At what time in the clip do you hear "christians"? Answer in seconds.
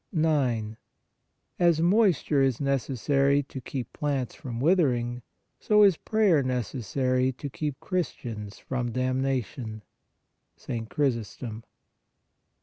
7.79-8.57